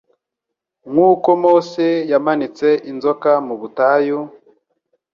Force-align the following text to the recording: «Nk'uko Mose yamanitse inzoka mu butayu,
«Nk'uko 0.91 1.29
Mose 1.41 1.87
yamanitse 2.11 2.67
inzoka 2.91 3.31
mu 3.47 3.55
butayu, 3.61 4.19